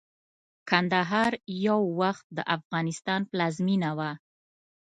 [0.69, 1.31] کندهار
[1.63, 4.11] يٶوخت دافغانستان پلازمينه وه